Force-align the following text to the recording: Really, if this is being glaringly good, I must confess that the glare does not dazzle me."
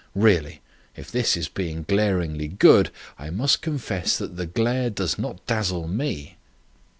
Really, 0.15 0.61
if 0.95 1.11
this 1.11 1.37
is 1.37 1.47
being 1.47 1.83
glaringly 1.87 2.47
good, 2.47 2.89
I 3.19 3.29
must 3.29 3.61
confess 3.61 4.17
that 4.17 4.35
the 4.35 4.47
glare 4.47 4.89
does 4.89 5.19
not 5.19 5.45
dazzle 5.45 5.87
me." 5.87 6.37